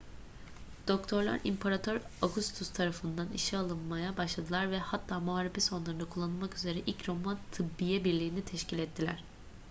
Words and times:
doktorlar 0.87 1.39
i̇mparator 1.43 1.99
augustus 2.21 2.69
tarafından 2.69 3.27
işe 3.35 3.57
alınmaya 3.57 4.17
başladılar 4.17 4.71
ve 4.71 4.79
hatta 4.79 5.19
muharebe 5.19 5.59
sonralarında 5.59 6.05
kullanılmak 6.09 6.55
üzere 6.55 6.79
ilk 6.87 7.09
roma 7.09 7.37
tıbbiye 7.51 8.03
birliği'ni 8.03 8.43
teşkil 8.45 8.79
ettiler 8.79 9.23